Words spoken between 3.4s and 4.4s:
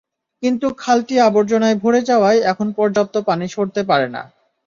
সরতে পারে না।